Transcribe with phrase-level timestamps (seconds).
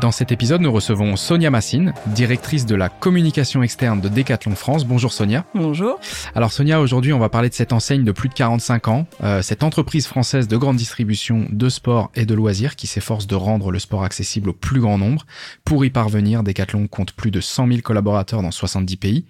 [0.00, 4.84] Dans cet épisode, nous recevons Sonia Massine, directrice de la communication externe de Decathlon France.
[4.84, 5.46] Bonjour Sonia.
[5.54, 5.98] Bonjour.
[6.34, 9.40] Alors Sonia, aujourd'hui on va parler de cette enseigne de plus de 45 ans, euh,
[9.40, 13.70] cette entreprise française de grande distribution de sport et de loisirs qui s'efforce de rendre
[13.70, 15.24] le sport accessible au plus grand nombre.
[15.64, 19.24] Pour y parvenir, Decathlon compte plus de 100 000 collaborateurs dans 70 pays.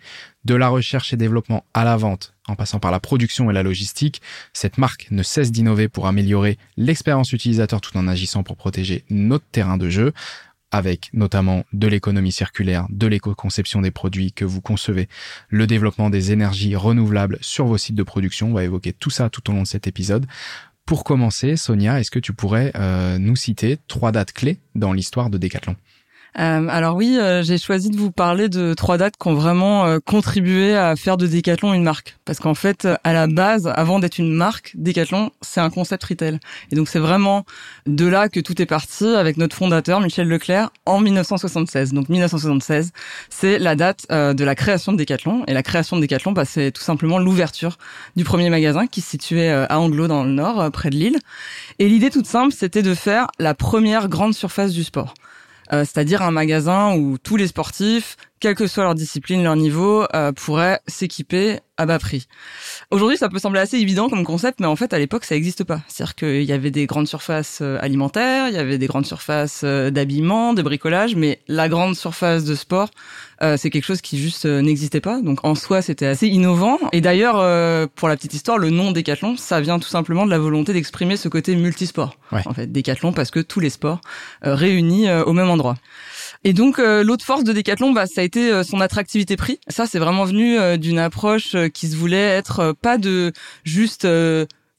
[0.44, 3.64] De la recherche et développement à la vente, en passant par la production et la
[3.64, 9.04] logistique, cette marque ne cesse d'innover pour améliorer l'expérience utilisateur tout en agissant pour protéger
[9.10, 10.12] notre terrain de jeu
[10.76, 15.08] avec notamment de l'économie circulaire, de l'éco-conception des produits que vous concevez,
[15.48, 18.50] le développement des énergies renouvelables sur vos sites de production.
[18.50, 20.26] On va évoquer tout ça tout au long de cet épisode.
[20.84, 25.30] Pour commencer, Sonia, est-ce que tu pourrais euh, nous citer trois dates clés dans l'histoire
[25.30, 25.74] de Decathlon?
[26.38, 29.86] Euh, alors oui, euh, j'ai choisi de vous parler de trois dates qui ont vraiment
[29.86, 32.16] euh, contribué à faire de Decathlon une marque.
[32.26, 36.38] Parce qu'en fait, à la base, avant d'être une marque, Decathlon, c'est un concept retail.
[36.70, 37.44] Et donc c'est vraiment
[37.86, 41.94] de là que tout est parti avec notre fondateur, Michel Leclerc, en 1976.
[41.94, 42.92] Donc 1976,
[43.30, 45.44] c'est la date de la création de Decathlon.
[45.46, 47.78] Et la création de Decathlon, bah, c'est tout simplement l'ouverture
[48.16, 51.18] du premier magasin qui se situait à Anglo dans le nord, près de Lille.
[51.78, 55.14] Et l'idée toute simple, c'était de faire la première grande surface du sport.
[55.72, 60.04] Euh, c'est-à-dire un magasin où tous les sportifs, quelle que soit leur discipline, leur niveau,
[60.14, 62.26] euh, pourraient s'équiper à bas prix.
[62.90, 65.64] Aujourd'hui, ça peut sembler assez évident comme concept, mais en fait, à l'époque, ça n'existe
[65.64, 65.80] pas.
[65.88, 69.62] C'est-à-dire qu'il y avait des grandes surfaces euh, alimentaires, il y avait des grandes surfaces
[69.64, 72.90] d'habillement, de bricolage, mais la grande surface de sport,
[73.40, 75.20] c'est quelque chose qui juste n'existait pas.
[75.20, 76.78] Donc en soi, c'était assez innovant.
[76.92, 77.34] Et d'ailleurs,
[77.90, 81.18] pour la petite histoire, le nom Décathlon, ça vient tout simplement de la volonté d'exprimer
[81.18, 82.16] ce côté multisport.
[82.32, 84.00] En fait, Décathlon parce que tous les sports
[84.40, 85.76] réunis au même endroit.
[86.46, 89.58] Et donc euh, l'autre force de Decathlon, bah, ça a été euh, son attractivité prix.
[89.66, 93.32] Ça, c'est vraiment venu euh, d'une approche qui se voulait être pas de
[93.64, 94.06] juste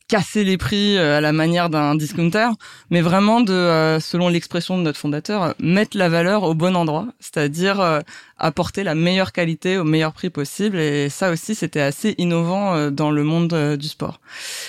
[0.07, 2.49] casser les prix à la manière d'un discounter,
[2.89, 8.03] mais vraiment de, selon l'expression de notre fondateur, mettre la valeur au bon endroit, c'est-à-dire
[8.39, 10.77] apporter la meilleure qualité au meilleur prix possible.
[10.77, 14.19] Et ça aussi, c'était assez innovant euh, dans le monde euh, du sport.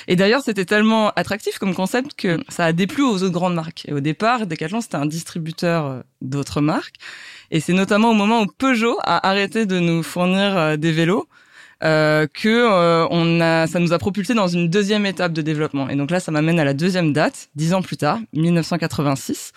[0.06, 3.84] Et d'ailleurs, c'était tellement attractif comme concept que ça a déplu aux autres grandes marques.
[3.88, 6.96] Et au départ, Decathlon, c'était un distributeur euh, d'autres marques.
[7.50, 11.26] Et c'est notamment au moment où Peugeot a arrêté de nous fournir des vélos
[11.84, 15.88] euh, que euh, on a, ça nous a propulsé dans une deuxième étape de développement.
[15.88, 19.52] Et donc là, ça m'amène à la deuxième date, dix ans plus tard, 1986.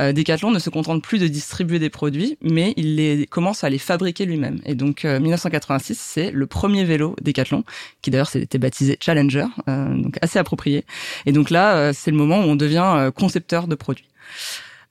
[0.00, 3.70] Euh, Decathlon ne se contente plus de distribuer des produits, mais il les commence à
[3.70, 4.60] les fabriquer lui-même.
[4.66, 7.64] Et donc 1986, c'est le premier vélo Decathlon,
[8.02, 10.84] qui d'ailleurs s'était baptisé Challenger, donc assez approprié.
[11.26, 14.08] Et donc là, c'est le moment où on devient concepteur de produits.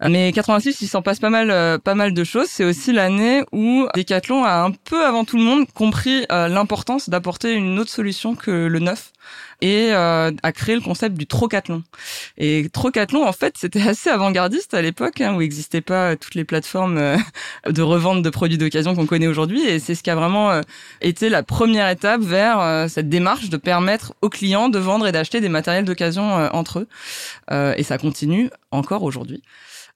[0.09, 2.47] Mais 86, il s'en passe pas mal, euh, pas mal de choses.
[2.49, 7.07] C'est aussi l'année où Decathlon a un peu avant tout le monde compris euh, l'importance
[7.07, 9.11] d'apporter une autre solution que le neuf
[9.61, 11.83] et euh, a créé le concept du trocathlon.
[12.39, 16.45] Et trocathlon, en fait, c'était assez avant-gardiste à l'époque, hein, où n'existaient pas toutes les
[16.45, 17.17] plateformes
[17.69, 19.61] de revente de produits d'occasion qu'on connaît aujourd'hui.
[19.61, 20.61] Et c'est ce qui a vraiment
[21.01, 25.41] été la première étape vers cette démarche de permettre aux clients de vendre et d'acheter
[25.41, 26.87] des matériels d'occasion entre eux.
[27.77, 29.43] et ça continue encore aujourd'hui.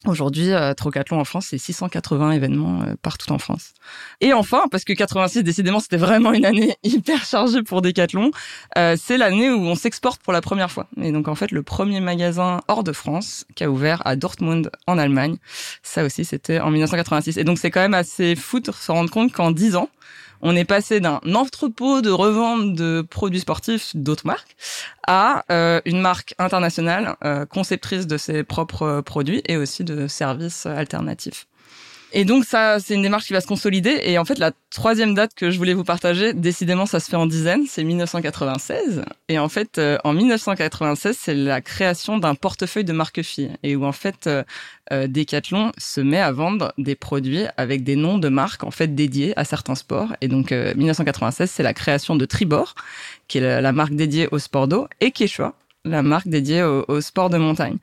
[0.07, 3.73] Aujourd'hui, euh, Trocathlon en France, c'est 680 événements euh, partout en France.
[4.21, 8.31] Et enfin, parce que 86, décidément, c'était vraiment une année hyper chargée pour Decathlon,
[8.77, 10.87] euh, c'est l'année où on s'exporte pour la première fois.
[11.01, 14.71] Et donc, en fait, le premier magasin hors de France qui a ouvert à Dortmund,
[14.87, 15.37] en Allemagne,
[15.81, 17.37] ça aussi, c'était en 1986.
[17.37, 19.89] Et donc, c'est quand même assez fou de se rendre compte qu'en 10 ans,
[20.41, 24.55] on est passé d'un entrepôt de revente de produits sportifs d'autres marques
[25.07, 30.65] à euh, une marque internationale euh, conceptrice de ses propres produits et aussi de services
[30.65, 31.47] alternatifs.
[32.17, 33.99] Et donc ça, c'est une démarche qui va se consolider.
[34.03, 37.17] Et en fait, la troisième date que je voulais vous partager, décidément, ça se fait
[37.17, 39.03] en dizaines, c'est 1996.
[39.27, 43.75] Et en fait, euh, en 1996, c'est la création d'un portefeuille de marque filles et
[43.75, 44.43] où en fait, euh,
[44.93, 48.95] euh, Decathlon se met à vendre des produits avec des noms de marques en fait
[48.95, 50.15] dédiés à certains sports.
[50.21, 52.75] Et donc 1996, c'est la création de Tribord,
[53.27, 55.53] qui est la, marque dédiée au sport d'eau, et Quechua,
[55.85, 57.77] la marque dédiée au, sport de montagne.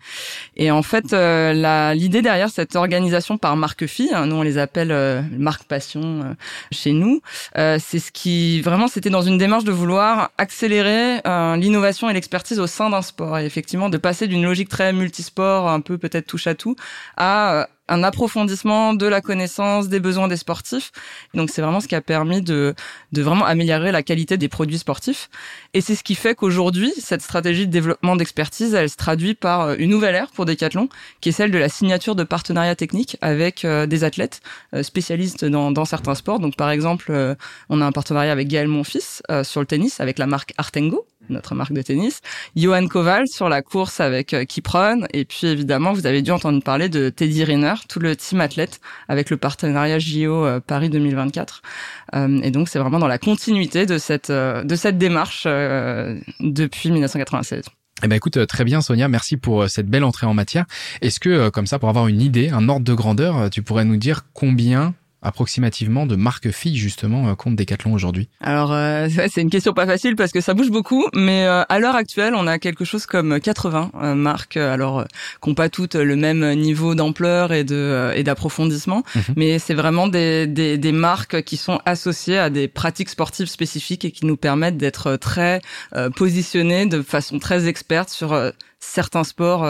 [0.57, 4.59] Et en fait, euh, l'idée derrière cette organisation par marque fille, hein, nous on les
[4.59, 6.35] appelle euh, marque passion euh,
[6.71, 7.21] chez nous,
[7.55, 11.21] c'est ce qui vraiment c'était dans une démarche de vouloir accélérer
[11.57, 15.69] l'innovation et l'expertise au sein d'un sport et effectivement de passer d'une logique très multisport,
[15.69, 16.77] un peu peut-être touche à tout,
[17.17, 20.93] à un approfondissement de la connaissance des besoins des sportifs.
[21.35, 22.75] Donc c'est vraiment ce qui a permis de,
[23.13, 25.29] de vraiment améliorer la qualité des produits sportifs.
[25.75, 29.63] Et c'est ce qui fait qu'aujourd'hui, cette stratégie de développement d'expertise, elle se traduit par
[29.63, 30.89] euh, une nouvelle ère pour Decathlon,
[31.21, 34.41] qui est celle de la signature de partenariats techniques avec euh, des athlètes
[34.75, 36.39] euh, spécialistes dans, dans, certains sports.
[36.39, 37.37] Donc par exemple,
[37.69, 41.55] on a un partenariat avec Gaël Monfils sur le tennis, avec la marque Artengo, notre
[41.55, 42.21] marque de tennis,
[42.57, 46.63] Johan Koval sur la course avec euh, Kipron, et puis évidemment, vous avez dû entendre
[46.63, 51.63] parler de Teddy Riner, tout le team athlète avec le partenariat JO euh, Paris 2024.
[52.15, 57.65] Euh, et donc, c'est vraiment dans la continuité de cette de cette démarche depuis 1996.
[58.05, 60.65] Eh ben écoute, très bien Sonia, merci pour cette belle entrée en matière.
[61.03, 63.97] Est-ce que, comme ça, pour avoir une idée, un ordre de grandeur, tu pourrais nous
[63.97, 69.51] dire combien approximativement de marques filles justement euh, compte Decathlon aujourd'hui Alors euh, c'est une
[69.51, 72.59] question pas facile parce que ça bouge beaucoup, mais euh, à l'heure actuelle on a
[72.59, 75.05] quelque chose comme 80 marques, alors
[75.41, 79.23] qui pas toutes le même niveau d'ampleur et de et d'approfondissement, mhm.
[79.37, 84.05] mais c'est vraiment des, des, des marques qui sont associées à des pratiques sportives spécifiques
[84.05, 85.61] et qui nous permettent d'être très
[86.17, 89.69] positionnés de façon très experte sur certains sports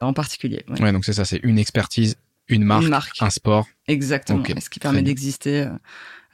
[0.00, 0.64] en particulier.
[0.80, 2.16] Ouais, donc c'est ça, c'est une expertise
[2.48, 3.66] une marque, un sport.
[3.88, 4.42] Exactement.
[4.60, 5.68] Ce qui permet d'exister euh,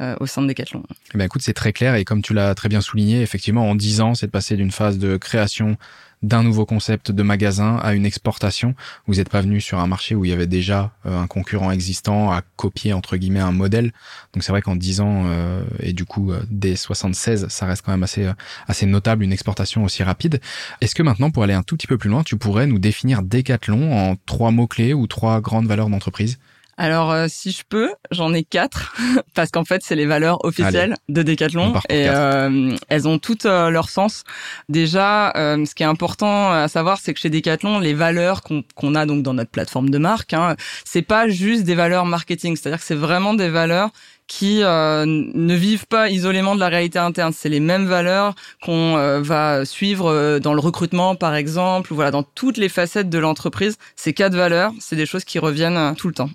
[0.01, 0.83] euh, au sein de Decathlon.
[1.15, 3.75] Eh ben écoute, c'est très clair et comme tu l'as très bien souligné, effectivement, en
[3.75, 5.77] dix ans, c'est de passer d'une phase de création
[6.23, 8.75] d'un nouveau concept de magasin à une exportation.
[9.07, 11.71] Vous n'êtes pas venu sur un marché où il y avait déjà euh, un concurrent
[11.71, 13.93] existant à copier entre guillemets un modèle.
[14.35, 17.83] Donc c'est vrai qu'en 10 ans euh, et du coup euh, dès 76, ça reste
[17.85, 18.31] quand même assez
[18.69, 20.41] assez notable une exportation aussi rapide.
[20.81, 23.23] Est-ce que maintenant pour aller un tout petit peu plus loin, tu pourrais nous définir
[23.23, 26.39] Decathlon en trois mots clés ou trois grandes valeurs d'entreprise?
[26.81, 28.97] Alors, euh, si je peux, j'en ai quatre
[29.35, 31.75] parce qu'en fait, c'est les valeurs officielles de Decathlon.
[31.91, 34.25] et euh, elles ont toutes euh, leur sens.
[34.71, 39.05] Déjà, ce qui est important à savoir, c'est que chez Decathlon, les valeurs qu'on a
[39.05, 40.57] donc dans notre plateforme de marque, hein,
[40.87, 43.91] c'est pas juste des valeurs marketing, c'est-à-dire que c'est vraiment des valeurs
[44.31, 47.33] qui euh, ne vivent pas isolément de la réalité interne.
[47.33, 52.13] C'est les mêmes valeurs qu'on euh, va suivre euh, dans le recrutement, par exemple, voilà,
[52.13, 53.77] dans toutes les facettes de l'entreprise.
[53.97, 56.31] Ces quatre valeurs, c'est des choses qui reviennent tout le temps.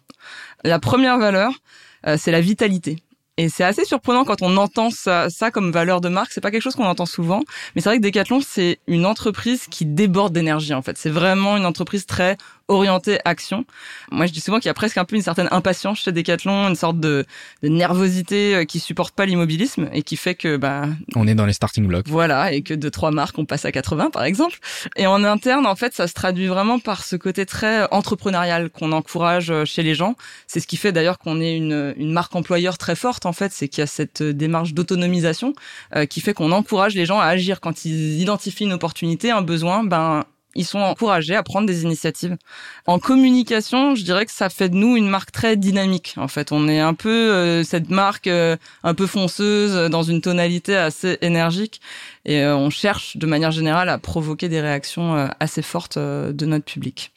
[0.65, 1.53] La première valeur,
[2.17, 2.97] c'est la vitalité.
[3.37, 6.31] Et c'est assez surprenant quand on entend ça, ça comme valeur de marque.
[6.31, 7.43] C'est pas quelque chose qu'on entend souvent,
[7.75, 10.97] mais c'est vrai que Decathlon c'est une entreprise qui déborde d'énergie en fait.
[10.97, 13.65] C'est vraiment une entreprise très orienté action.
[14.11, 16.67] Moi, je dis souvent qu'il y a presque un peu une certaine impatience chez Decathlon,
[16.67, 17.25] une sorte de,
[17.61, 21.45] de nervosité euh, qui supporte pas l'immobilisme et qui fait que bah on est dans
[21.45, 22.07] les starting blocks.
[22.07, 24.59] Voilà, et que de trois marques on passe à 80 par exemple.
[24.95, 28.91] Et en interne, en fait, ça se traduit vraiment par ce côté très entrepreneurial qu'on
[28.91, 30.15] encourage euh, chez les gens.
[30.47, 33.51] C'est ce qui fait d'ailleurs qu'on est une, une marque employeur très forte en fait,
[33.51, 35.53] c'est qu'il y a cette euh, démarche d'autonomisation
[36.09, 39.83] qui fait qu'on encourage les gens à agir quand ils identifient une opportunité, un besoin,
[39.83, 40.25] ben
[40.55, 42.37] ils sont encouragés à prendre des initiatives.
[42.87, 46.15] En communication, je dirais que ça fait de nous une marque très dynamique.
[46.17, 50.21] En fait, on est un peu euh, cette marque euh, un peu fonceuse dans une
[50.21, 51.81] tonalité assez énergique
[52.25, 56.65] et euh, on cherche de manière générale à provoquer des réactions assez fortes de notre
[56.65, 57.11] public.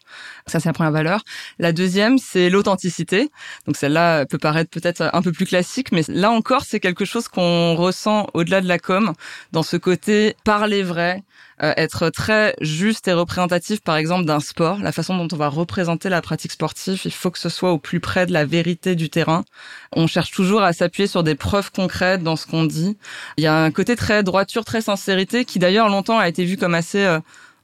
[0.47, 1.23] Ça, c'est la première valeur.
[1.59, 3.31] La deuxième, c'est l'authenticité.
[3.67, 7.29] Donc celle-là peut paraître peut-être un peu plus classique, mais là encore, c'est quelque chose
[7.29, 9.13] qu'on ressent au-delà de la com,
[9.53, 11.23] dans ce côté parler vrai,
[11.63, 15.49] euh, être très juste et représentatif, par exemple, d'un sport, la façon dont on va
[15.49, 18.95] représenter la pratique sportive, il faut que ce soit au plus près de la vérité
[18.95, 19.45] du terrain.
[19.93, 22.97] On cherche toujours à s'appuyer sur des preuves concrètes dans ce qu'on dit.
[23.37, 26.57] Il y a un côté très droiture, très sincérité, qui d'ailleurs longtemps a été vu
[26.57, 27.19] comme assez euh,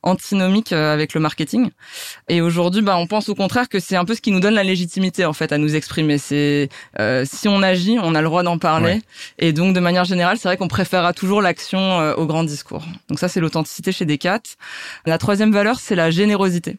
[0.04, 1.70] antinomique euh, avec le marketing.
[2.28, 4.54] Et aujourd'hui, bah, on pense au contraire que c'est un peu ce qui nous donne
[4.54, 6.18] la légitimité en fait à nous exprimer.
[6.18, 6.68] C'est
[7.00, 9.00] euh, si on agit, on a le droit d'en parler.
[9.38, 12.84] Et donc, de manière générale, c'est vrai qu'on préférera toujours l'action euh, au grand discours.
[13.08, 14.40] Donc ça, c'est l'authenticité chez Decat.
[15.06, 16.76] La troisième valeur, c'est la générosité.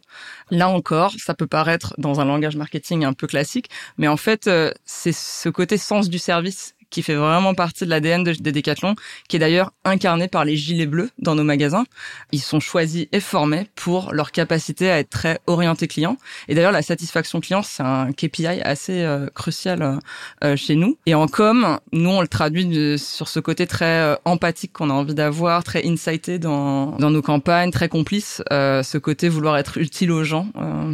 [0.51, 4.50] Là encore, ça peut paraître dans un langage marketing un peu classique, mais en fait,
[4.86, 8.96] c'est ce côté sens du service qui fait vraiment partie de l'ADN de, de Decathlon,
[9.28, 11.84] qui est d'ailleurs incarné par les gilets bleus dans nos magasins.
[12.32, 16.16] Ils sont choisis et formés pour leur capacité à être très orientés clients.
[16.48, 19.98] Et d'ailleurs, la satisfaction client, c'est un KPI assez euh, crucial euh,
[20.46, 20.98] euh, chez nous.
[21.06, 25.16] Et en com, nous, on le traduit sur ce côté très empathique qu'on a envie
[25.16, 30.24] d'avoir, très insighté dans, dans nos campagnes, très complice, ce côté vouloir être utile aux
[30.24, 30.48] gens.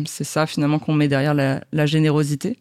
[0.07, 2.57] c'est ça, finalement, qu'on met derrière la générosité.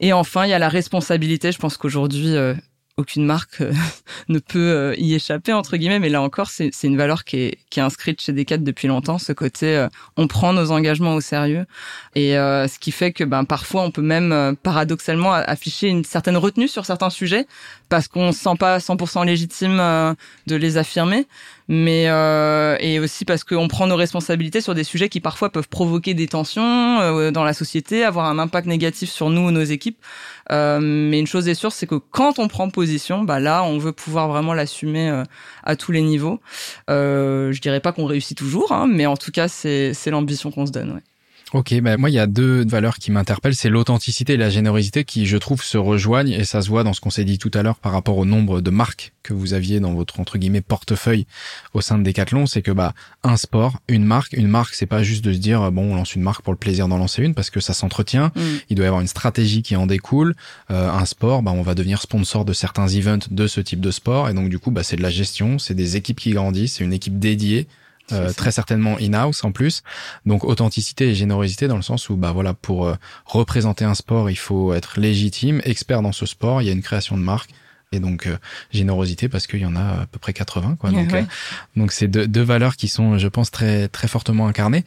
[0.00, 1.52] Et enfin, il y a la responsabilité.
[1.52, 2.54] Je pense qu'aujourd'hui, euh,
[2.96, 3.72] aucune marque euh,
[4.28, 5.98] ne peut euh, y échapper entre guillemets.
[5.98, 9.86] Mais là encore c'est une valeur qui est, inscrite chez Decat depuis longtemps ce côté
[10.16, 11.66] on prend nos engagements au sérieux.
[12.14, 16.68] Et ce qui fait que ben parfois on peut même paradoxalement afficher une certaine retenue
[16.68, 17.46] sur certains sujets
[17.90, 19.76] parce qu'on se sent pas 100% légitime
[20.46, 21.26] de les affirmer
[21.68, 25.68] mais euh, et aussi parce qu'on prend nos responsabilités sur des sujets qui parfois peuvent
[25.68, 29.62] provoquer des tensions euh, dans la société, avoir un impact négatif sur nous ou nos
[29.62, 29.98] équipes.
[30.52, 33.78] Euh, mais une chose est sûre, c'est que quand on prend position, bah là, on
[33.78, 35.24] veut pouvoir vraiment l'assumer euh,
[35.64, 36.40] à tous les niveaux.
[36.90, 40.66] Euh, je dirais pas qu'on réussit toujours, hein, mais en tout cas, c'est l'ambition qu'on
[40.66, 40.92] se donne.
[40.92, 41.02] Ouais.
[41.52, 45.04] Ok, bah moi il y a deux valeurs qui m'interpellent, c'est l'authenticité et la générosité
[45.04, 47.52] qui je trouve se rejoignent et ça se voit dans ce qu'on s'est dit tout
[47.54, 50.60] à l'heure par rapport au nombre de marques que vous aviez dans votre entre guillemets
[50.60, 51.24] portefeuille
[51.72, 55.04] au sein de Decathlon, c'est que bah un sport, une marque, une marque c'est pas
[55.04, 57.32] juste de se dire bon on lance une marque pour le plaisir d'en lancer une
[57.32, 58.40] parce que ça s'entretient, mm.
[58.70, 60.34] il doit y avoir une stratégie qui en découle.
[60.72, 63.92] Euh, un sport, bah on va devenir sponsor de certains events de ce type de
[63.92, 66.74] sport et donc du coup bah c'est de la gestion, c'est des équipes qui grandissent,
[66.74, 67.68] c'est une équipe dédiée
[68.12, 69.82] euh, très certainement in-house en plus.
[70.26, 72.94] Donc authenticité et générosité dans le sens où bah voilà pour euh,
[73.24, 76.82] représenter un sport, il faut être légitime, expert dans ce sport, il y a une
[76.82, 77.50] création de marque
[77.92, 78.36] et donc euh,
[78.70, 80.90] générosité parce qu'il y en a à peu près 80 quoi.
[80.90, 81.14] Donc
[81.74, 84.84] donc c'est deux, deux, valeurs qui sont je pense très très fortement incarnées.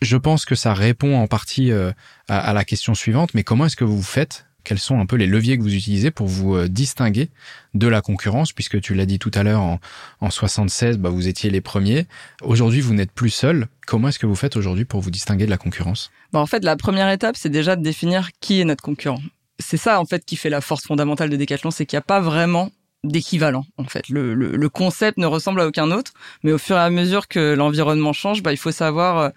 [0.00, 1.94] Je pense que ça répond en partie à,
[2.26, 5.26] à la question suivante, mais comment est-ce que vous faites quels sont un peu les
[5.26, 7.30] leviers que vous utilisez pour vous euh, distinguer
[7.74, 9.80] de la concurrence, puisque tu l'as dit tout à l'heure, en,
[10.20, 12.06] en 76, bah, vous étiez les premiers.
[12.42, 13.68] Aujourd'hui, vous n'êtes plus seul.
[13.86, 16.10] Comment est-ce que vous faites aujourd'hui pour vous distinguer de la concurrence?
[16.32, 19.22] Bah, En fait, la première étape, c'est déjà de définir qui est notre concurrent.
[19.58, 22.06] C'est ça, en fait, qui fait la force fondamentale de Decathlon, c'est qu'il n'y a
[22.06, 22.70] pas vraiment
[23.04, 24.08] d'équivalent en fait.
[24.08, 26.12] Le, le, concept ne ressemble à aucun autre,
[26.44, 29.30] mais au fur et à mesure que l'environnement change, bah, il faut savoir euh,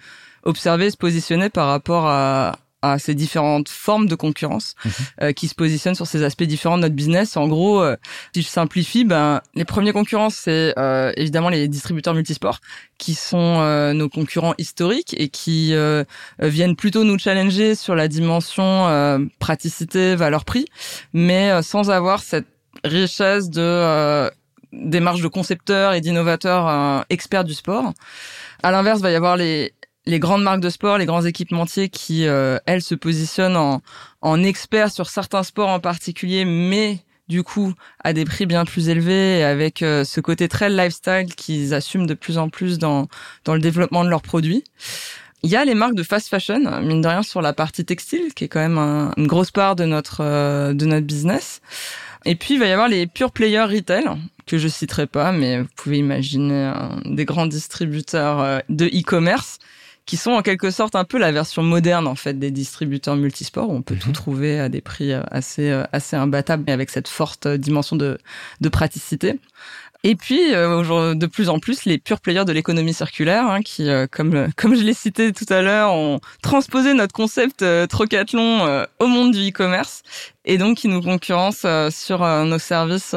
[0.44, 4.92] observer, se positionner par rapport à, à ces différentes formes de concurrence mhm.
[5.24, 7.36] euh, qui se positionnent sur ces aspects différents de notre business.
[7.36, 7.96] En gros, euh,
[8.34, 12.60] si je simplifie, ben les premiers concurrents c'est euh, évidemment les distributeurs multisports
[12.98, 15.74] qui sont nos concurrents historiques et qui
[16.40, 20.66] viennent plutôt nous challenger sur la dimension praticité, valeur prix,
[21.12, 22.48] mais sans avoir cette
[22.86, 24.32] richesse de
[24.72, 27.92] démarche de concepteurs et d'innovateurs experts du sport.
[28.64, 29.74] À l'inverse, va y avoir les
[30.08, 33.82] les grandes marques de sport, les grands équipementiers qui, euh, elles, se positionnent en,
[34.22, 38.90] en experts sur certains sports en particulier, mais du coup à des prix bien plus
[38.90, 43.08] élevés avec euh, ce côté très lifestyle qu'ils assument de plus en plus dans,
[43.46, 44.64] dans le développement de leurs produits.
[45.42, 48.34] Il y a les marques de fast fashion, mine de rien, sur la partie textile,
[48.34, 48.80] qui est quand même
[49.16, 51.62] une grosse part de notre, euh, de notre business.
[52.26, 54.06] Et puis, il va y avoir les pure players retail,
[54.48, 56.74] que je citerai pas, mais vous pouvez imaginer
[57.06, 59.60] des grands distributeurs de e-commerce
[60.06, 63.70] qui sont en quelque sorte un peu la version moderne en fait des distributeurs multisports
[63.70, 64.14] où on peut tout mhm.
[64.14, 68.18] trouver à des prix euh, assez euh, assez imbattables mais avec cette forte dimension de
[68.62, 69.40] de praticité.
[70.08, 73.90] Et puis, euh, de plus en plus, les purs players de l'économie circulaire, hein, qui,
[74.12, 79.08] comme comme je l'ai cité tout à l'heure, ont transposé notre concept euh, Trocathlon au
[79.08, 80.04] monde du e-commerce,
[80.46, 83.16] et donc qui nous concurrencent sur nos services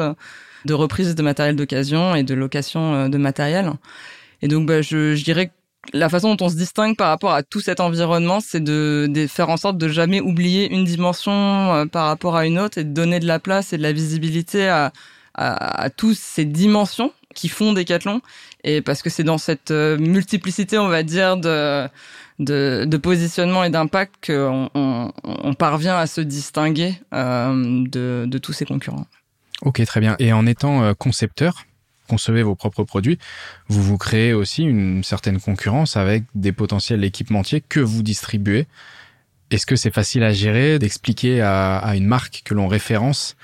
[0.65, 3.71] de reprise de matériel d'occasion et de location de matériel.
[4.41, 5.51] Et donc, bah, je, je dirais que
[5.93, 9.49] la façon dont on se distingue par rapport à tout cet environnement, c'est de, faire
[9.49, 12.93] en sorte de jamais oublier une dimension euh, par rapport à une autre et de
[12.93, 14.91] donner de la place et de la visibilité à,
[15.95, 18.21] tous ces dimensions qui font Decathlon.
[18.65, 21.87] Et parce que c'est dans cette euh, multiplicité, on va dire, de,
[22.97, 29.05] positionnement et d'impact qu'on on, parvient à se distinguer euh, de, de tous ces concurrents.
[29.61, 30.17] Ok, très bien.
[30.19, 31.63] Et en étant concepteur,
[32.09, 33.19] concevez vos propres produits,
[33.67, 38.67] vous vous créez aussi une certaine concurrence avec des potentiels équipementiers que vous distribuez.
[39.51, 43.35] Est-ce que c'est facile à gérer d'expliquer à, une marque que l'on référence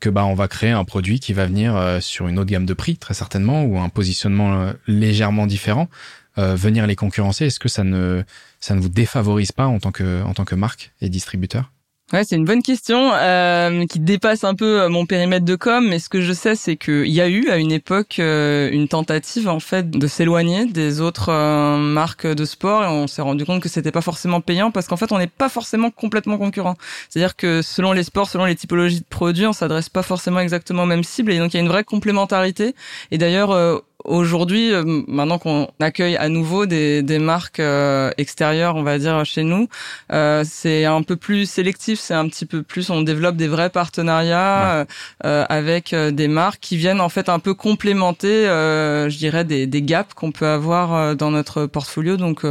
[0.00, 2.66] que bah on va créer un produit qui va venir euh, sur une autre gamme
[2.66, 5.88] de prix très certainement ou un positionnement euh, légèrement différent
[6.36, 7.46] euh, venir les concurrencer?
[7.46, 8.22] Est-ce que ça ne
[8.60, 11.70] ça ne vous défavorise pas en tant que en tant que marque et distributeur?
[12.14, 15.84] Ouais, c'est une bonne question euh, qui dépasse un peu euh, mon périmètre de com,
[15.84, 18.86] mais ce que je sais, c'est qu'il y a eu à une époque euh, une
[18.86, 23.44] tentative en fait de s'éloigner des autres euh, marques de sport et on s'est rendu
[23.44, 26.76] compte que c'était pas forcément payant parce qu'en fait on n'est pas forcément complètement concurrent.
[27.08, 30.84] C'est-à-dire que selon les sports, selon les typologies de produits, on s'adresse pas forcément exactement
[30.84, 32.76] aux mêmes cibles et donc il y a une vraie complémentarité.
[33.10, 38.82] Et d'ailleurs Aujourd'hui, euh, maintenant qu'on accueille à nouveau des, des marques euh, extérieures, on
[38.82, 39.68] va dire chez nous,
[40.12, 43.70] euh, c'est un peu plus sélectif, c'est un petit peu plus, on développe des vrais
[43.70, 44.86] partenariats
[45.22, 50.12] avec des marques qui viennent en fait un peu complémenter, je dirais, des, des gaps
[50.14, 52.16] qu'on peut avoir dans notre portfolio.
[52.16, 52.42] Donc,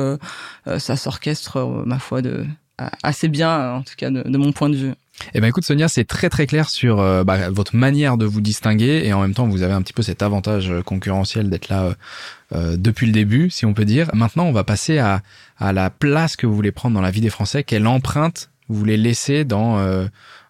[0.65, 2.45] ça s'orchestre, ma foi, de
[3.03, 4.93] assez bien, en tout cas de mon point de vue.
[5.33, 8.41] Eh ben écoute Sonia, c'est très très clair sur euh, bah, votre manière de vous
[8.41, 11.69] distinguer et en même temps vous avez un petit peu cet avantage euh, concurrentiel d'être
[11.69, 11.95] là
[12.53, 14.09] euh, depuis le début, si on peut dire.
[14.13, 15.21] Maintenant, on va passer à,
[15.57, 17.63] à la place que vous voulez prendre dans la vie des Français.
[17.63, 19.77] Quelle empreinte vous voulez laisser dans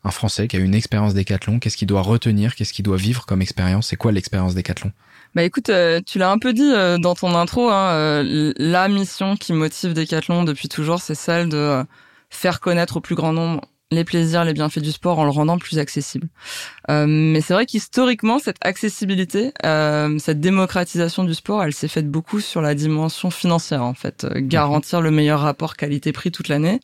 [0.03, 2.55] un Français qui a une expérience Décathlon Qu'est-ce qu'il doit retenir?
[2.55, 3.87] Qu'est-ce qu'il doit vivre comme expérience?
[3.87, 4.91] C'est quoi l'expérience Décathlon
[5.35, 8.87] Bah écoute, euh, tu l'as un peu dit euh, dans ton intro, hein, euh, la
[8.87, 11.83] mission qui motive Decathlon depuis toujours, c'est celle de
[12.29, 13.61] faire connaître au plus grand nombre
[13.93, 16.27] les plaisirs, les bienfaits du sport en le rendant plus accessible.
[16.89, 22.09] Euh, mais c'est vrai qu'historiquement, cette accessibilité, euh, cette démocratisation du sport, elle s'est faite
[22.09, 26.79] beaucoup sur la dimension financière, en fait, euh, garantir le meilleur rapport qualité-prix toute l'année.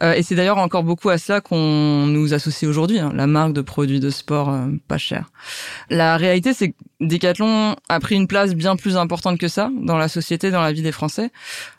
[0.00, 3.60] Et c'est d'ailleurs encore beaucoup à cela qu'on nous associe aujourd'hui, hein, la marque de
[3.60, 4.54] produits de sport
[4.88, 5.30] pas cher.
[5.88, 9.96] La réalité, c'est que Decathlon a pris une place bien plus importante que ça dans
[9.96, 11.30] la société, dans la vie des Français,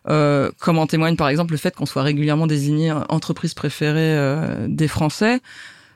[0.06, 4.18] comme en témoigne par exemple le fait qu'on soit régulièrement désigné entreprise préférée
[4.68, 5.42] des Français.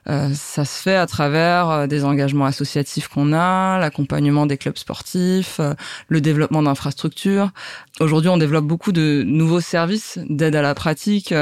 [0.07, 4.77] Euh, ça se fait à travers euh, des engagements associatifs qu'on a, l'accompagnement des clubs
[4.77, 5.73] sportifs, euh,
[6.07, 7.49] le développement d'infrastructures.
[7.99, 11.33] Aujourd'hui, on développe beaucoup de nouveaux services d'aide à la pratique,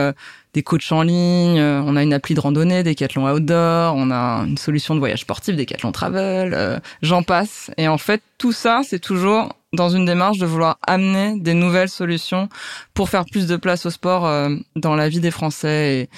[0.54, 4.58] des coachs en ligne, on a une appli de randonnée, Decathlon Outdoor, on a une
[4.58, 7.70] solution de voyage sportif, Decathlon Travel, j'en passe.
[7.78, 11.90] Et en fait, tout ça, c'est toujours dans une démarche de vouloir amener des nouvelles
[11.90, 12.50] solutions
[12.96, 16.00] pour faire plus de place au sport dans la vie des Français.
[16.00, 16.10] Et,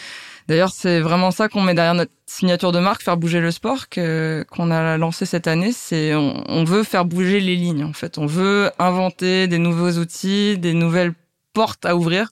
[0.50, 3.88] D'ailleurs, c'est vraiment ça qu'on met derrière notre signature de marque, faire bouger le sport,
[3.88, 5.72] que qu'on a lancé cette année.
[5.72, 7.84] C'est on, veut faire bouger les lignes.
[7.84, 11.13] En fait, on veut inventer des nouveaux outils, des nouvelles
[11.53, 12.32] portes à ouvrir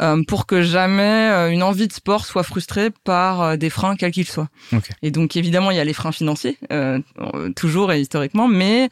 [0.00, 3.96] euh, pour que jamais euh, une envie de sport soit frustrée par euh, des freins
[3.96, 4.48] quels qu'ils soient.
[5.02, 6.58] Et donc évidemment, il y a les freins financiers,
[7.54, 8.88] toujours et historiquement, mais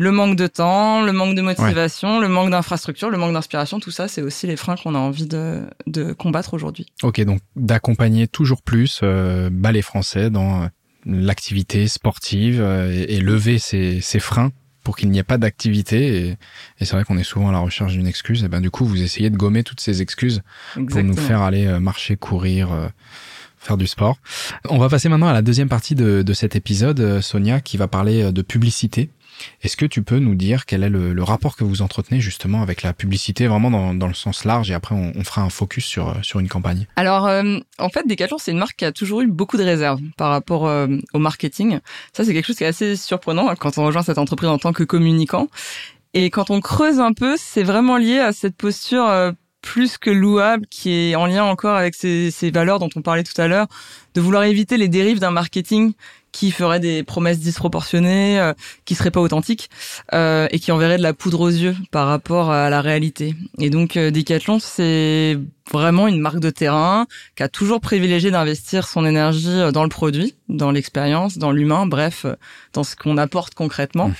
[0.00, 3.90] le manque de temps, le manque de motivation, le manque d'infrastructure, le manque d'inspiration, tout
[3.90, 6.86] ça, c'est aussi les freins qu'on a envie de, de combattre aujourd'hui.
[7.02, 10.66] Ok, donc d'accompagner toujours plus euh, bah, les Français dans euh,
[11.04, 14.52] l'activité sportive euh, et, lever ces, ces freins
[14.84, 16.28] pour qu'il n'y ait pas d'activité.
[16.78, 18.42] Et, c'est vrai qu'on est souvent à la recherche d'une excuse.
[18.42, 20.40] Et ben du coup, vous essayez de gommer toutes ces excuses
[20.72, 22.70] pour nous faire aller marcher, courir
[23.58, 24.16] faire du sport.
[24.70, 27.88] On va passer maintenant à la deuxième partie de, de cet épisode, Sonia, qui va
[27.88, 29.10] parler de publicité.
[29.62, 32.82] Est-ce que tu peux nous dire quel est le, rapport que vous entretenez justement avec
[32.82, 36.40] la publicité, vraiment dans, le sens large, et après on, fera un focus sur, sur
[36.40, 36.86] une campagne?
[36.96, 40.00] Alors, euh, en fait, Decathlon, c'est une marque qui a toujours eu beaucoup de réserves
[40.16, 41.80] par rapport euh, au marketing.
[42.12, 44.58] Ça, c'est quelque chose qui est assez surprenant hein, quand on rejoint cette entreprise en
[44.58, 45.48] tant que communicant.
[46.14, 50.10] Et quand on creuse un peu, c'est vraiment lié à cette posture euh, plus que
[50.10, 53.46] louable, qui est en lien encore avec ces, ces valeurs dont on parlait tout à
[53.46, 53.66] l'heure,
[54.14, 55.92] de vouloir éviter les dérives d'un marketing
[56.32, 58.52] qui ferait des promesses disproportionnées, euh,
[58.84, 59.70] qui seraient pas authentiques
[60.14, 63.34] euh, et qui enverrait de la poudre aux yeux par rapport à la réalité.
[63.58, 65.38] Et donc euh, Decathlon, c'est
[65.70, 69.88] vraiment une marque de terrain qui a toujours privilégié d'investir son énergie euh, dans le
[69.88, 72.34] produit, dans l'expérience, dans l'humain, bref, euh,
[72.72, 74.08] dans ce qu'on apporte concrètement.
[74.08, 74.14] Mmh.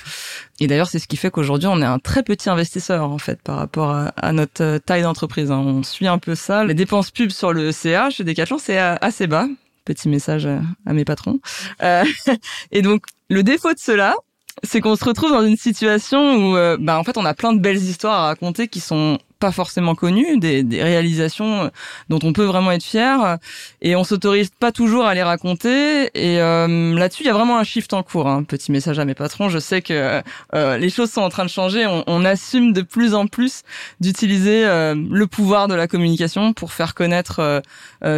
[0.61, 3.41] Et d'ailleurs, c'est ce qui fait qu'aujourd'hui, on est un très petit investisseur en fait
[3.41, 5.51] par rapport à, notre taille d'entreprise.
[5.51, 5.59] Hein.
[5.59, 6.63] On suit un peu ça.
[6.63, 9.47] Les dépenses pub sur le CA chez Decathlon, c'est assez bas
[9.91, 10.47] Petit message
[10.85, 11.39] à mes patrons.
[11.83, 12.05] Euh,
[12.71, 14.15] et donc, le défaut de cela,
[14.63, 17.51] c'est qu'on se retrouve dans une situation où, euh, bah, en fait, on a plein
[17.51, 21.69] de belles histoires à raconter qui sont pas forcément connues, des, des réalisations euh,
[22.09, 23.37] dont on peut vraiment être fier,
[23.81, 26.05] et on s'autorise pas toujours à les raconter.
[26.13, 28.27] Et euh, là-dessus, il y a vraiment un shift en cours.
[28.29, 28.43] Hein.
[28.43, 30.21] Petit message à mes patrons, je sais que
[30.53, 31.87] euh, les choses sont en train de changer.
[31.87, 33.63] On, on assume de plus en plus
[33.99, 37.61] d'utiliser le pouvoir de la communication pour faire connaître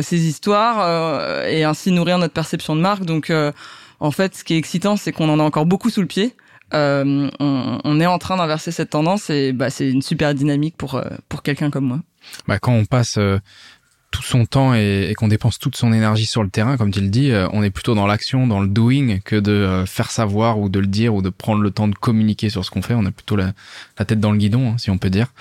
[0.02, 3.06] ces histoires et ainsi nourrir notre perception de marque.
[3.06, 3.32] Donc
[4.00, 6.36] en fait, ce qui est excitant, c'est qu'on en a encore beaucoup sous le pied.
[6.74, 10.96] Euh, on, est en train d'inverser cette tendance et bah, c'est une super dynamique pour,
[10.96, 12.00] euh, pour quelqu'un comme moi.
[12.48, 13.38] Bah, quand on passe euh,
[14.10, 17.10] tout son temps et, qu'on dépense toute son énergie sur le terrain, comme tu le
[17.10, 20.80] dis, on est plutôt dans l'action, dans le doing, que de faire savoir ou de
[20.80, 22.94] le dire ou de prendre le temps de communiquer sur ce qu'on fait.
[22.94, 23.54] On a plutôt la,
[24.06, 25.34] tête dans le guidon, hein, si on peut dire.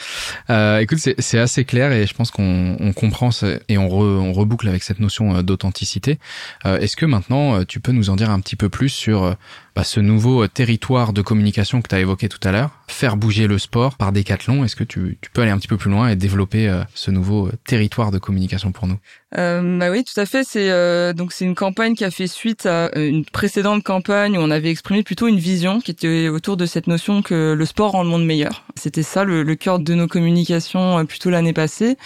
[0.80, 3.28] Écoute, c'est assez clair et je pense qu'on on comprend
[3.68, 6.18] et on, reboucle avec cette notion d'authenticité.
[6.64, 9.36] Est-ce que maintenant, tu peux nous en dire un petit peu plus sur
[9.74, 13.46] bah, ce nouveau territoire de communication que tu as évoqué tout à l'heure, faire bouger
[13.46, 16.08] le sport par Décathlon Est-ce que tu, tu, peux aller un petit peu plus loin
[16.08, 18.98] et développer ce nouveau territoire de communication pour nous?
[19.38, 20.44] Euh, bah oui, tout à fait.
[20.44, 24.36] C'est euh, donc c'est une campagne qui a fait suite à euh, une précédente campagne
[24.36, 27.66] où on avait exprimé plutôt une vision qui était autour de cette notion que le
[27.66, 28.64] sport rend le monde meilleur.
[28.76, 31.96] C'était ça le, le cœur de nos communications euh, plutôt l'année passée.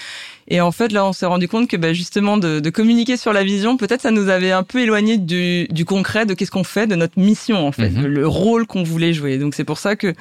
[0.49, 3.33] Et en fait, là, on s'est rendu compte que bah, justement de, de, communiquer sur
[3.33, 6.63] la vision, peut-être ça nous avait un peu éloigné du, du concret, de qu'est-ce qu'on
[6.63, 8.07] fait, de notre mission en fait, mhm.
[8.07, 9.39] le rôle qu'on voulait jouer.
[9.39, 10.15] Donc c'est pour ça que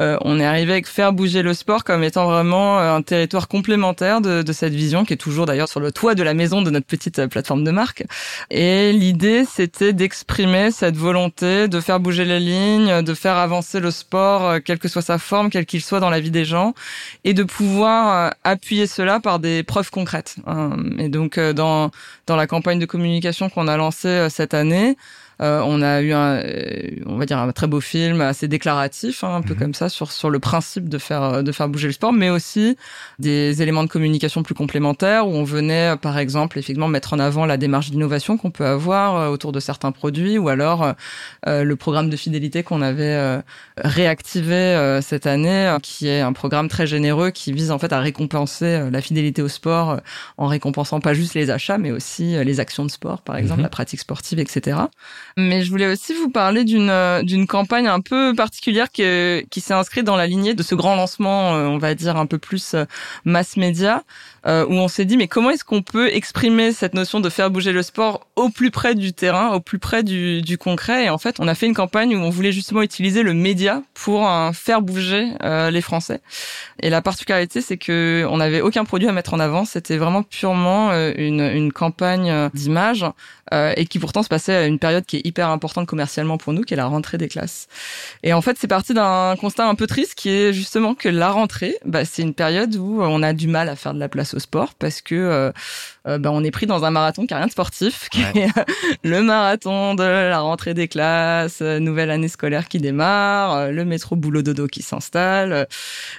[0.00, 3.48] euh, on est arrivé avec faire bouger le sport comme étant vraiment euh, un territoire
[3.48, 6.62] complémentaire de, de cette vision qui est toujours d'ailleurs sur le toit de la maison
[6.62, 8.04] de notre petite euh, plateforme de marque.
[8.50, 13.90] Et l'idée, c'était d'exprimer cette volonté de faire bouger les lignes, de faire avancer le
[13.90, 16.74] sport, quelle que soit sa forme, quel qu'il soit dans la vie des gens,
[17.24, 20.36] et de pouvoir appuyer cela par des preuves concrètes.
[20.98, 21.90] Et donc, dans,
[22.26, 24.96] dans la campagne de communication qu'on a lancée cette année,
[25.42, 29.22] Euh, on a eu un, euh, on va dire un très beau film, assez déclaratif,
[29.22, 29.60] hein, un peu mhm.
[29.60, 32.76] comme ça sur sur le principe de faire de faire bouger le sport, mais aussi
[33.18, 37.44] des éléments de communication plus complémentaires où on venait, par exemple, effectivement mettre en avant
[37.44, 40.94] la démarche d'innovation qu'on peut avoir autour de certains produits, ou alors
[41.46, 43.42] le programme de fidélité qu'on avait
[43.76, 48.88] réactivé cette année, qui est un programme très généreux qui vise en fait à récompenser
[48.90, 50.00] la fidélité au sport
[50.38, 53.64] en récompensant pas juste les achats, mais aussi les actions de sport, par exemple, mhm.
[53.64, 54.76] la pratique sportive, etc.
[55.38, 59.02] Mais je voulais aussi vous parler d'une euh, d'une campagne un peu particulière qui,
[59.50, 62.24] qui s'est inscrite dans la lignée de ce grand lancement, euh, on va dire un
[62.24, 62.86] peu plus euh,
[63.26, 64.02] mass média,
[64.46, 67.72] où on s'est dit mais comment est-ce qu'on peut exprimer cette notion de faire bouger
[67.72, 71.06] le sport au plus près du terrain, au plus près du, du concret?
[71.06, 73.82] Et en fait, on a fait une campagne où on voulait justement utiliser le média
[73.92, 76.20] pour faire bouger les Français.
[76.78, 79.64] Et la particularité, c'est que on n'avait aucun produit à mettre en avant.
[79.64, 83.04] C'était vraiment purement une, une campagne d'image
[83.52, 86.62] et qui pourtant se passait à une période qui est hyper importante commercialement pour nous,
[86.62, 87.68] qui est la rentrée des classes.
[88.22, 91.30] Et en fait, c'est parti d'un constat un peu triste qui est justement que la
[91.30, 94.34] rentrée, bah, c'est une période où on a du mal à faire de la place
[94.34, 95.52] au sport parce que
[96.06, 98.22] euh, euh, bah, on est pris dans un marathon qui a rien de sportif, qui
[98.22, 98.48] est
[99.04, 104.42] le marathon de la rentrée des classes, nouvelle année scolaire qui démarre, le métro boulot
[104.42, 105.66] dodo qui s'installe,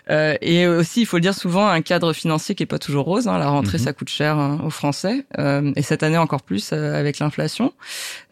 [0.10, 3.28] et aussi, il faut le dire souvent, un cadre financier qui est pas toujours rose.
[3.28, 3.38] Hein.
[3.38, 3.84] La rentrée, mhm.
[3.84, 7.73] ça coûte cher hein, aux Français, et cette année encore plus avec l'inflation.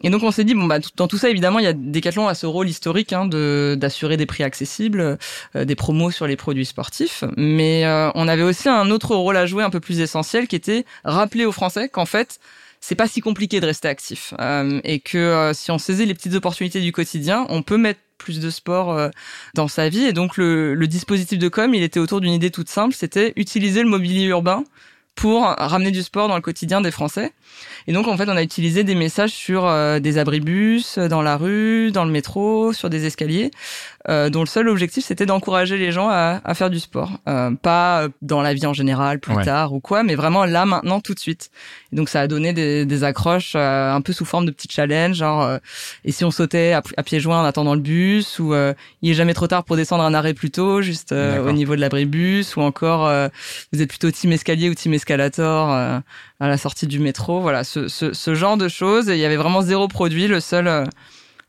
[0.02, 2.28] Et donc on s'est dit bon bah dans tout ça évidemment il y a Decathlon
[2.28, 5.18] à ce rôle historique hein, de d'assurer des prix accessibles,
[5.56, 9.36] euh, des promos sur les produits sportifs, mais euh, on avait aussi un autre rôle
[9.36, 12.40] à jouer un peu plus essentiel qui était rappeler aux Français qu'en fait
[12.80, 16.34] c'est pas si compliqué de rester actif euh, et que si on saisit les petites
[16.34, 19.10] opportunités du quotidien, on peut mettre plus de sport
[19.54, 22.50] dans sa vie et donc le, le dispositif de com il était autour d'une idée
[22.50, 24.64] toute simple c'était utiliser le mobilier urbain
[25.16, 27.32] pour ramener du sport dans le quotidien des Français.
[27.86, 31.38] Et donc en fait, on a utilisé des messages sur euh, des abribus, dans la
[31.38, 33.50] rue, dans le métro, sur des escaliers,
[34.08, 37.50] euh, dont le seul objectif c'était d'encourager les gens à, à, faire du sport, euh,
[37.50, 41.14] pas dans la vie en général, plus tard ou quoi, mais vraiment là maintenant tout
[41.14, 41.50] de suite.
[41.92, 44.68] Et donc ça a donné des, des accroches euh, un peu sous forme de petits
[44.70, 45.58] challenges, genre euh,
[46.04, 48.54] et si on sautait à, pieds joints en attendant le bus, ou
[49.02, 51.80] il est jamais trop tard pour descendre un arrêt plus tôt, juste au niveau de
[51.80, 53.10] l'abribus, ou encore
[53.72, 56.02] vous êtes plutôt team escalier ou team escalator à
[56.40, 59.08] la sortie du métro, voilà ce, ce, ce genre de choses.
[59.08, 60.86] Et il y avait vraiment zéro produit, le seul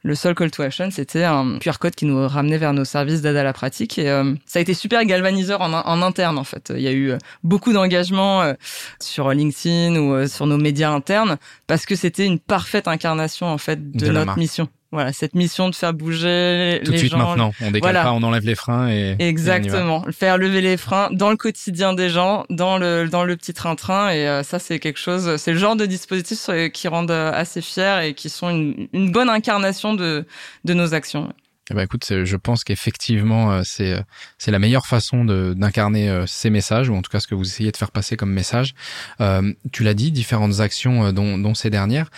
[0.08, 3.22] le seul call to action, c'était un QR code qui nous ramenait vers nos services
[3.22, 4.00] d'aide à la pratique.
[4.00, 6.72] Et euh, ça a été super galvaniseur en, en, interne, en fait.
[6.74, 8.54] Il y a eu euh, beaucoup d'engagement euh,
[9.02, 13.91] sur LinkedIn ou sur nos médias internes parce que c'était une parfaite incarnation, en fait,
[13.91, 14.70] de, notre mission.
[14.93, 18.23] Voilà, cette mission de faire bouger Tout les de suite maintenant, on décale pas, on
[18.23, 22.78] enlève les freins et exactement, faire lever les freins dans le quotidien des gens, dans
[22.78, 25.86] le dans le petit train-train et euh, ça c'est quelque chose, c'est le genre de
[25.86, 30.26] dispositifs qui rendent euh, assez fiers et qui sont une, une bonne incarnation de
[30.63, 31.34] de nos actions.
[31.69, 34.02] Eh ben écoute, je pense qu'effectivement euh, c'est
[34.38, 37.73] c'est la meilleure façon d'incarner ces messages ou en tout cas ce que vous essayez
[37.73, 38.73] de faire passer comme message.
[39.19, 42.10] Euh, tu l'as dit, différentes actions dont, dont ces dernières.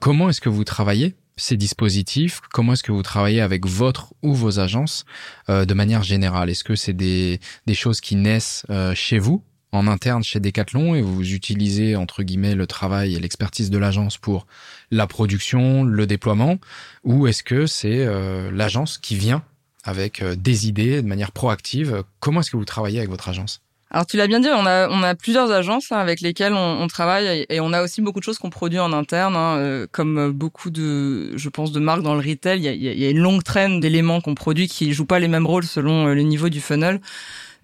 [0.00, 4.34] comment est-ce que vous travaillez ces dispositifs Comment est-ce que vous travaillez avec votre ou
[4.34, 5.04] vos agences
[5.48, 6.50] euh, de manière générale?
[6.50, 7.40] Est-ce que c'est des,
[7.72, 12.54] choses qui naissent euh, chez vous en interne chez Decathlon et vous utilisez entre guillemets
[12.54, 14.46] le travail et l'expertise de l'agence pour
[14.90, 16.58] la production, le déploiement,
[17.04, 19.44] ou est-ce que c'est euh, l'agence qui vient
[19.84, 22.02] avec des idées de manière proactive?
[22.18, 23.62] Comment est-ce que vous travaillez avec votre agence?
[23.92, 26.80] Alors tu l'as bien dit, on a on a plusieurs agences hein, avec lesquelles on,
[26.80, 29.86] on, travaille et on a aussi beaucoup de choses qu'on produit en interne, hein, euh,
[29.90, 32.60] comme beaucoup de, je pense, de marques dans le retail.
[32.60, 35.26] Il y a, y a une longue traîne d'éléments qu'on produit qui jouent pas les
[35.26, 37.00] mêmes rôles selon euh, le niveau du funnel.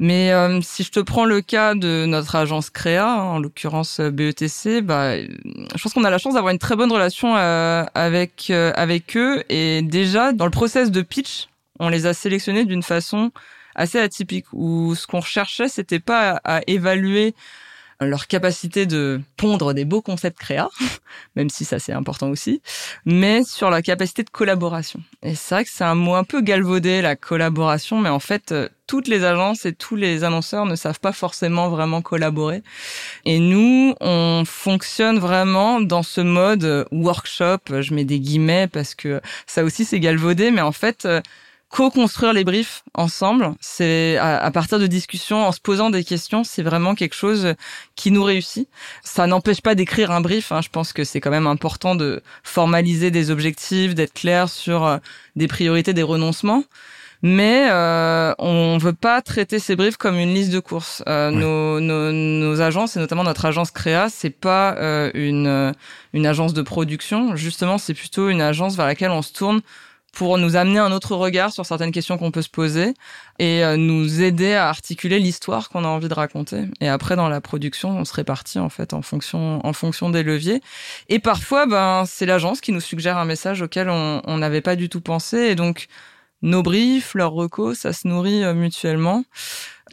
[0.00, 4.00] Mais euh, si je te prends le cas de notre agence Créa, hein, en l'occurrence
[4.00, 9.16] BETC, bah, je pense qu'on a la chance d'avoir une très bonne relation avec avec
[9.16, 13.30] eux et déjà dans le process de pitch, on les a sélectionnés d'une façon
[13.76, 17.34] assez atypique où ce qu'on recherchait, c'était pas à, évaluer
[18.00, 20.68] leur capacité de pondre des beaux concepts créa,
[21.36, 22.60] même si ça c'est important aussi,
[23.06, 25.00] mais sur la capacité de collaboration.
[25.22, 28.52] Et c'est vrai que c'est un mot un peu galvaudé, la collaboration, mais en fait,
[28.52, 32.62] euh, toutes les agences et tous les annonceurs ne savent pas forcément vraiment collaborer.
[33.24, 38.94] Et nous, on fonctionne vraiment dans ce mode euh, workshop, je mets des guillemets parce
[38.94, 41.22] que ça aussi c'est galvaudé, mais en fait, euh,
[41.76, 46.62] co-construire les briefs ensemble, c'est à, partir de discussions, en se posant des questions, c'est
[46.62, 47.52] vraiment quelque chose
[47.96, 48.66] qui nous réussit.
[49.04, 50.52] Ça n'empêche pas d'écrire un brief.
[50.52, 50.62] Hein.
[50.62, 54.96] Je pense que c'est quand même important de formaliser des objectifs, d'être clair sur euh,
[55.36, 56.64] des priorités, des renoncements.
[57.20, 61.02] mais euh, on veut pas traiter ces briefs comme une liste de courses.
[61.06, 65.74] Euh, nos, nos, nos, agences et notamment notre agence Créa, c'est pas euh, une
[66.14, 67.36] une agence de production.
[67.36, 69.60] Justement, c'est plutôt une agence vers laquelle on se tourne
[70.16, 72.94] pour nous amener un autre regard sur certaines questions qu'on peut se poser
[73.38, 76.62] et euh, nous aider à articuler l'histoire qu'on a envie de raconter.
[76.80, 80.22] Et après, dans la production, on se répartit en fait en fonction en fonction des
[80.22, 80.62] leviers.
[81.10, 84.88] Et parfois, ben c'est l'agence qui nous suggère un message auquel on n'avait pas du
[84.88, 85.36] tout pensé.
[85.36, 85.86] Et donc
[86.46, 89.24] nos briefs, leurs recos, ça se nourrit euh, mutuellement.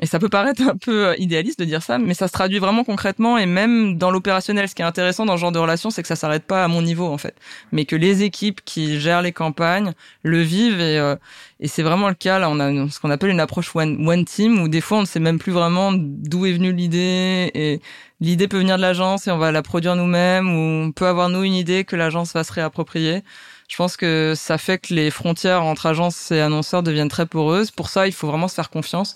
[0.02, 2.58] Et ça peut paraître un peu euh, idéaliste de dire ça, mais ça se traduit
[2.58, 4.68] vraiment concrètement et même dans l'opérationnel.
[4.68, 6.68] Ce qui est intéressant dans ce genre de relation, c'est que ça s'arrête pas à
[6.68, 7.36] mon niveau en fait,
[7.72, 11.16] mais que les équipes qui gèrent les campagnes le vivent et, euh,
[11.60, 12.39] et c'est vraiment le cas.
[12.39, 15.02] Là, on a ce qu'on appelle une approche one, one team où des fois on
[15.02, 17.80] ne sait même plus vraiment d'où est venue l'idée et
[18.20, 21.30] l'idée peut venir de l'agence et on va la produire nous-mêmes ou on peut avoir
[21.30, 23.24] nous une idée que l'agence va se réapproprier
[23.73, 27.71] je pense que ça fait que les frontières entre agences et annonceurs deviennent très poreuses.
[27.71, 29.15] Pour ça, il faut vraiment se faire confiance.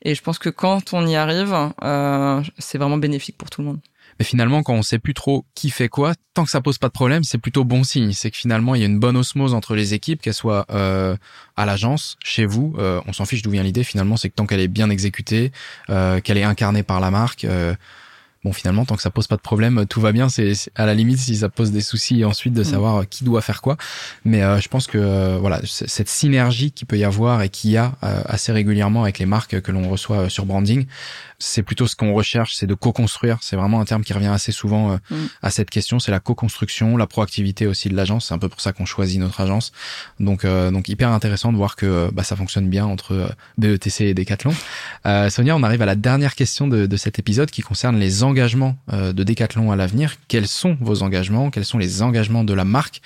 [0.00, 3.66] Et je pense que quand on y arrive, euh, c'est vraiment bénéfique pour tout le
[3.66, 3.80] monde.
[4.18, 6.86] Mais finalement, quand on sait plus trop qui fait quoi, tant que ça pose pas
[6.86, 8.12] de problème, c'est plutôt bon signe.
[8.12, 11.14] C'est que finalement, il y a une bonne osmose entre les équipes, qu'elles soient euh,
[11.58, 12.76] à l'agence, chez vous.
[12.78, 13.84] Euh, on s'en fiche d'où vient l'idée.
[13.84, 15.52] Finalement, c'est que tant qu'elle est bien exécutée,
[15.90, 17.74] euh, qu'elle est incarnée par la marque, euh,
[18.44, 20.94] bon finalement tant que ça pose pas de problème tout va bien c'est à la
[20.94, 22.64] limite si ça pose des soucis ensuite de mm.
[22.64, 23.76] savoir euh, qui doit faire quoi
[24.24, 27.70] mais euh, je pense que euh, voilà cette synergie qui peut y avoir et qui
[27.70, 30.86] y a assez régulièrement avec les marques que l'on reçoit sur branding
[31.38, 33.38] c'est plutôt ce qu'on recherche, c'est de co-construire.
[33.42, 35.26] C'est vraiment un terme qui revient assez souvent euh, mm.
[35.42, 36.00] à cette question.
[36.00, 38.28] C'est la co-construction, la proactivité aussi de l'agence.
[38.28, 39.72] C'est un peu pour ça qu'on choisit notre agence.
[40.18, 44.00] Donc, euh, donc hyper intéressant de voir que bah, ça fonctionne bien entre euh, BETC
[44.00, 44.54] et Decathlon.
[45.30, 48.76] Sonia, on arrive à la dernière question de, de cet épisode qui concerne les engagements
[48.92, 50.16] de Decathlon à l'avenir.
[50.28, 51.50] Quels sont vos engagements?
[51.50, 53.00] Quels sont les engagements de la marque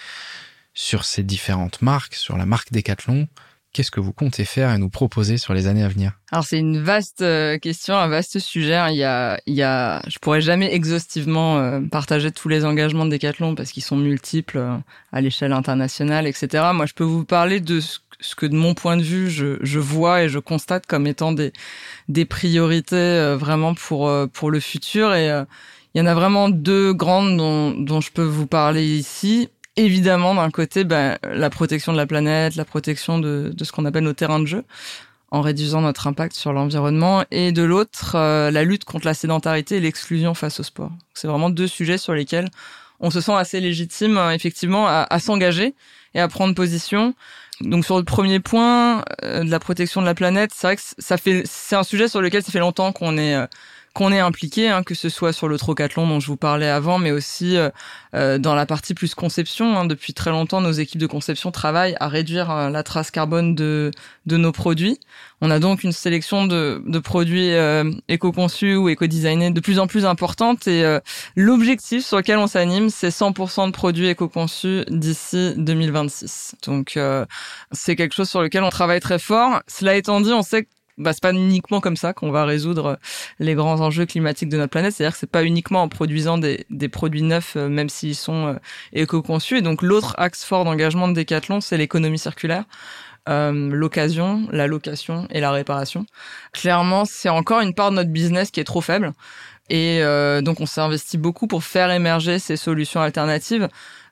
[0.75, 3.29] sur ces différentes marques, sur la marque Decathlon?
[3.73, 6.13] Qu'est-ce que vous comptez faire et nous proposer sur les années à venir?
[6.31, 8.79] Alors c'est une vaste euh, question, un vaste sujet.
[8.91, 13.07] Il y a, il y a, je pourrais jamais exhaustivement euh, partager tous les engagements
[13.07, 14.77] de Decathlon parce qu'ils sont multiples euh,
[15.11, 16.65] à l'échelle internationale, etc.
[16.75, 17.99] Moi, je peux vous parler de ce
[18.35, 21.53] que de mon point de vue je, je vois et je constate comme étant des
[22.09, 25.27] des priorités vraiment pour pour le futur et
[25.95, 30.35] il y en a vraiment deux grandes dont, dont je peux vous parler ici évidemment
[30.35, 34.05] d'un côté ben, la protection de la planète, la protection de, de ce qu'on appelle
[34.05, 34.65] nos terrains de jeu
[35.31, 39.77] en réduisant notre impact sur l'environnement et de l'autre euh, la lutte contre la sédentarité
[39.77, 40.93] et l'exclusion face au sport.
[41.15, 42.51] C'est vraiment deux sujets sur lesquels
[43.01, 45.75] on se sent assez légitime euh, effectivement à, à s'engager
[46.15, 47.15] et à prendre position.
[47.61, 50.83] Donc sur le premier point euh, de la protection de la planète, c'est vrai que
[50.99, 53.37] ça fait c'est un sujet sur lequel ça fait longtemps qu'on est
[53.93, 56.99] qu'on est impliqué, hein, que ce soit sur le trocathlon dont je vous parlais avant,
[56.99, 57.71] mais aussi euh,
[58.15, 59.77] euh, dans la partie plus conception.
[59.77, 59.85] Hein.
[59.85, 63.91] Depuis très longtemps, nos équipes de conception travaillent à réduire euh, la trace carbone de,
[64.27, 64.99] de nos produits.
[65.43, 67.51] On a donc une sélection de, de produits
[68.07, 70.85] éco-conçus ou éco-designés de plus en plus importante et
[71.35, 76.55] l'objectif sur lequel on s'anime, c'est 100% de produits éco-conçus d'ici 2026.
[76.65, 76.97] Donc
[77.73, 79.63] c'est quelque chose sur lequel on travaille très fort.
[79.67, 80.69] Cela étant dit, on sait que
[81.03, 82.99] bah, c'est pas uniquement comme ça qu'on va résoudre
[83.39, 84.95] les grands enjeux climatiques de notre planète.
[84.95, 88.47] C'est-à-dire que c'est pas uniquement en produisant des, des produits neufs, euh, même s'ils sont
[88.47, 88.55] euh,
[88.93, 89.59] éco-conçus.
[89.59, 92.65] Et donc l'autre axe fort d'engagement de Decathlon, c'est l'économie circulaire.
[93.29, 96.07] Euh, l'occasion, la location et la réparation.
[96.53, 99.13] Clairement, c'est encore une part de notre business qui est trop faible.
[99.71, 103.69] Et euh, donc, on s'est investi beaucoup pour faire émerger ces solutions alternatives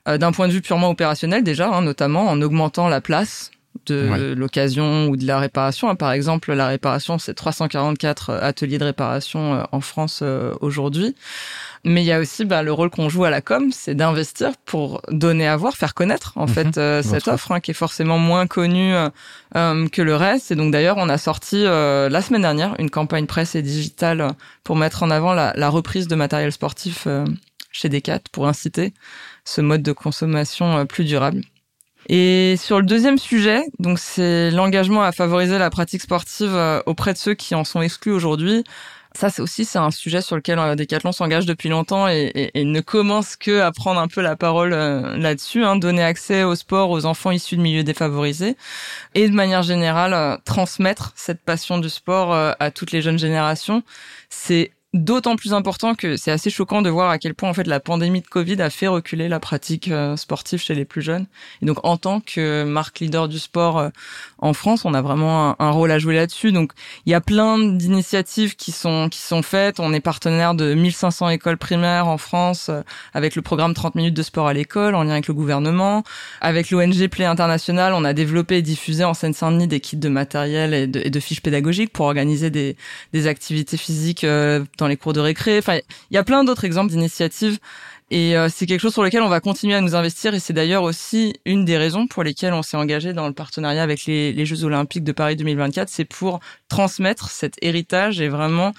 [0.07, 3.51] d'un point de vue purement opérationnel déjà, hein, notamment en augmentant la place
[3.85, 5.89] de l'occasion ou de la réparation.
[5.89, 5.95] Hein.
[5.95, 11.15] Par exemple, la réparation, c'est 344 ateliers de réparation euh, en France euh, aujourd'hui.
[11.83, 14.51] Mais il y a aussi bah, le rôle qu'on joue à la com, c'est d'investir
[14.65, 16.53] pour donner à voir, faire connaître en mhm.
[16.53, 18.93] fait euh, cette offre hein, qui est forcément moins connue
[19.53, 20.51] que le reste.
[20.51, 24.27] Et donc d'ailleurs, on a sorti la semaine dernière une campagne presse et digitale
[24.63, 27.07] pour mettre en avant la, la reprise de matériel sportif
[27.71, 28.93] chez Decat pour inciter
[29.43, 31.41] ce mode de consommation plus durable.
[32.09, 37.13] Et sur le deuxième sujet, donc c'est l'engagement à favoriser la pratique sportive euh, auprès
[37.13, 38.63] de ceux qui en sont exclus aujourd'hui.
[39.13, 42.81] Ça, c'est aussi c'est un sujet sur lequel euh, Decathlon s'engage depuis longtemps et, ne
[42.81, 46.89] commence que à prendre un peu la parole euh, là-dessus, hein, donner accès au sport
[46.89, 48.55] aux enfants issus de milieux défavorisés
[49.13, 53.83] et de manière générale transmettre cette passion du sport à toutes les jeunes générations.
[54.29, 57.65] C'est d'autant plus important que c'est assez choquant de voir à quel point en fait
[57.65, 61.27] la pandémie de Covid a fait reculer la pratique euh, sportive chez les plus jeunes.
[61.61, 63.89] Et donc en tant que marque leader du sport euh,
[64.41, 66.51] en France, on a vraiment un, rôle à jouer là-dessus.
[66.51, 66.71] Donc
[67.05, 69.79] il y a plein d'initiatives qui sont qui sont faites.
[69.79, 72.81] On est partenaire de 1500 écoles primaires en France euh,
[73.13, 76.03] avec le programme 30 minutes de sport à l'école en lien avec le gouvernement,
[76.41, 80.73] avec l'ONG Play International, on a développé et diffusé en Seine-Saint-Denis des kits de matériel
[80.73, 82.75] et de, et de, fiches pédagogiques pour organiser des,
[83.13, 85.59] des activités physiques dans les cours de récré.
[85.59, 87.59] Enfin, il y a plein d'autres exemples d'initiatives
[88.11, 90.51] et euh, c'est quelque chose sur lequel on va continuer à nous investir et c'est
[90.51, 94.33] d'ailleurs aussi une des raisons pour lesquelles on s'est engagé dans le partenariat avec les,
[94.33, 95.87] les, Jeux Olympiques de Paris 2024.
[95.87, 98.73] C'est pour transmettre cet héritage et vraiment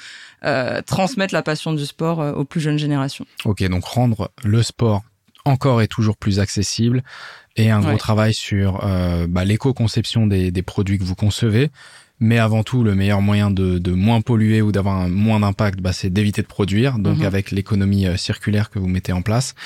[0.44, 3.24] euh, transmettre la passion du sport euh, aux plus jeunes générations.
[3.46, 5.02] Ok, donc rendre le sport
[5.46, 7.02] encore et toujours plus accessible
[7.56, 11.70] et un gros travail sur euh, bah, l'éco-conception des, des produits que vous concevez,
[12.22, 15.92] mais avant tout, le meilleur moyen de, de moins polluer ou d'avoir moins d'impact, bah,
[15.92, 16.98] c'est d'éviter de produire.
[16.98, 17.26] Donc mhm.
[17.26, 19.56] avec l'économie euh, circulaire que vous mettez en place,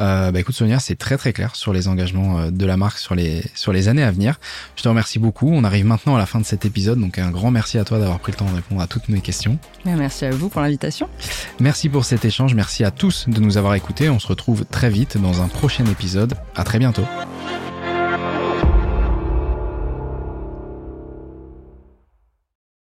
[0.00, 2.98] euh, bah, écoute Sonia, c'est très très clair sur les engagements euh, de la marque
[2.98, 4.40] sur les sur les années à venir.
[4.74, 5.48] Je te remercie beaucoup.
[5.52, 8.00] On arrive maintenant à la fin de cet épisode, donc un grand merci à toi
[8.00, 9.56] d'avoir pris le temps de répondre à toutes mes questions.
[9.84, 11.08] Merci à vous pour l'invitation.
[11.60, 12.54] Merci pour cet échange.
[12.54, 14.10] Merci à tous de nous avoir écoutés.
[14.10, 16.34] On se retrouve très vite dans un prochain épisode.
[16.56, 17.04] À très bientôt.